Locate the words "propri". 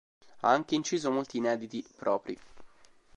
1.95-2.35